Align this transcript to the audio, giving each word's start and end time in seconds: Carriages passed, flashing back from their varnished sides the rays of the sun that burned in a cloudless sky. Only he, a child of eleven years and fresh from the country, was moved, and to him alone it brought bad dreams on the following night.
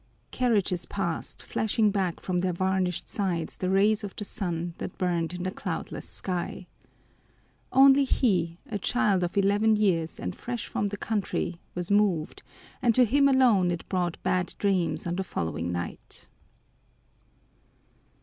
Carriages 0.31 0.87
passed, 0.87 1.43
flashing 1.43 1.91
back 1.91 2.19
from 2.19 2.39
their 2.39 2.53
varnished 2.53 3.07
sides 3.07 3.55
the 3.57 3.69
rays 3.69 4.03
of 4.03 4.15
the 4.15 4.25
sun 4.25 4.73
that 4.79 4.97
burned 4.97 5.31
in 5.35 5.45
a 5.45 5.51
cloudless 5.51 6.09
sky. 6.09 6.65
Only 7.71 8.05
he, 8.05 8.57
a 8.65 8.79
child 8.79 9.21
of 9.23 9.37
eleven 9.37 9.75
years 9.75 10.19
and 10.19 10.35
fresh 10.35 10.65
from 10.65 10.87
the 10.87 10.97
country, 10.97 11.61
was 11.75 11.91
moved, 11.91 12.41
and 12.81 12.95
to 12.95 13.05
him 13.05 13.27
alone 13.27 13.69
it 13.69 13.87
brought 13.89 14.17
bad 14.23 14.55
dreams 14.57 15.05
on 15.05 15.17
the 15.17 15.23
following 15.23 15.71
night. 15.71 16.25